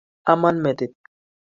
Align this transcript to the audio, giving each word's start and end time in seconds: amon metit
amon 0.31 0.55
metit 0.63 0.91